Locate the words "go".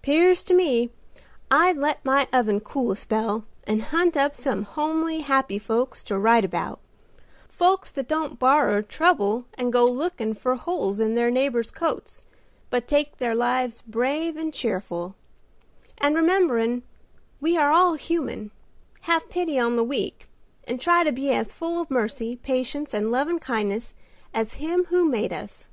9.70-9.84